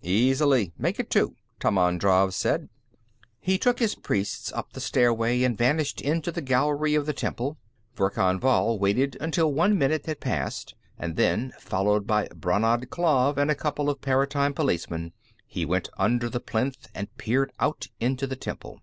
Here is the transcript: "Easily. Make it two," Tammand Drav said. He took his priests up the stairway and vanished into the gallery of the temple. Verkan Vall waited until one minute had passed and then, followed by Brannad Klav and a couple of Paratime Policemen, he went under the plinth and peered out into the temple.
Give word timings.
"Easily. 0.00 0.72
Make 0.78 0.98
it 0.98 1.10
two," 1.10 1.36
Tammand 1.60 2.00
Drav 2.00 2.32
said. 2.32 2.70
He 3.38 3.58
took 3.58 3.78
his 3.78 3.94
priests 3.94 4.50
up 4.50 4.72
the 4.72 4.80
stairway 4.80 5.42
and 5.42 5.54
vanished 5.54 6.00
into 6.00 6.32
the 6.32 6.40
gallery 6.40 6.94
of 6.94 7.04
the 7.04 7.12
temple. 7.12 7.58
Verkan 7.94 8.40
Vall 8.40 8.78
waited 8.78 9.18
until 9.20 9.52
one 9.52 9.76
minute 9.76 10.06
had 10.06 10.18
passed 10.18 10.74
and 10.98 11.16
then, 11.16 11.52
followed 11.58 12.06
by 12.06 12.26
Brannad 12.34 12.88
Klav 12.88 13.36
and 13.36 13.50
a 13.50 13.54
couple 13.54 13.90
of 13.90 14.00
Paratime 14.00 14.54
Policemen, 14.54 15.12
he 15.46 15.66
went 15.66 15.90
under 15.98 16.30
the 16.30 16.40
plinth 16.40 16.88
and 16.94 17.14
peered 17.18 17.52
out 17.60 17.88
into 18.00 18.26
the 18.26 18.34
temple. 18.34 18.80